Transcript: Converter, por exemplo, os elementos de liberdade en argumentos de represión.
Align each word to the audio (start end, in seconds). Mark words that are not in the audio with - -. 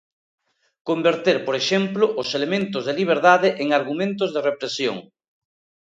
Converter, 0.89 1.37
por 1.45 1.55
exemplo, 1.61 2.03
os 2.21 2.29
elementos 2.37 2.81
de 2.87 2.93
liberdade 2.99 3.49
en 3.63 3.67
argumentos 3.79 4.29
de 4.31 4.41
represión. 4.49 4.97